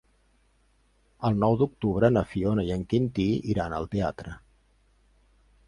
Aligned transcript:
El 1.29 1.37
nou 1.43 1.57
d'octubre 1.59 2.09
na 2.15 2.23
Fiona 2.31 2.65
i 2.69 2.73
en 2.77 2.87
Quintí 2.95 3.29
iran 3.55 3.79
al 3.81 3.89
teatre. 3.95 4.35